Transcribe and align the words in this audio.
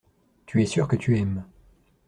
Tu 0.47 0.63
es 0.63 0.65
sûr 0.65 0.87
que 0.87 0.95
tu 0.95 1.15
aimes. 1.15 1.45